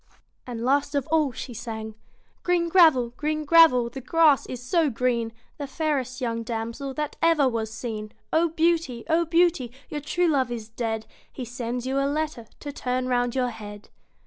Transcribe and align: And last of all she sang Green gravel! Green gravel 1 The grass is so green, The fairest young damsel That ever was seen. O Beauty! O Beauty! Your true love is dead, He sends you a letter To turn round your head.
And 0.47 0.65
last 0.65 0.95
of 0.95 1.07
all 1.11 1.31
she 1.31 1.53
sang 1.53 1.93
Green 2.41 2.69
gravel! 2.69 3.09
Green 3.17 3.45
gravel 3.45 3.83
1 3.83 3.91
The 3.93 4.01
grass 4.01 4.47
is 4.47 4.59
so 4.59 4.89
green, 4.89 5.31
The 5.59 5.67
fairest 5.67 6.19
young 6.19 6.41
damsel 6.41 6.95
That 6.95 7.17
ever 7.21 7.47
was 7.47 7.71
seen. 7.71 8.11
O 8.33 8.49
Beauty! 8.49 9.03
O 9.11 9.25
Beauty! 9.25 9.71
Your 9.89 10.01
true 10.01 10.27
love 10.27 10.51
is 10.51 10.69
dead, 10.69 11.05
He 11.31 11.45
sends 11.45 11.85
you 11.85 11.99
a 11.99 12.09
letter 12.09 12.47
To 12.61 12.71
turn 12.71 13.09
round 13.09 13.35
your 13.35 13.49
head. 13.51 13.89